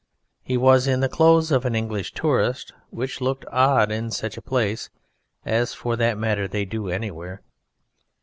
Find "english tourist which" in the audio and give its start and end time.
1.75-3.21